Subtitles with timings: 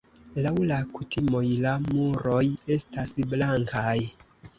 [0.43, 2.39] Laŭ la kutimoj la muroj
[2.77, 3.95] estas blankaj.